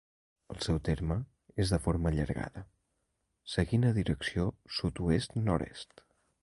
[0.53, 1.17] El seu terme
[1.65, 2.65] és de forma allargada,
[3.59, 4.49] seguint a direcció
[4.81, 6.09] sud-oest nord-est.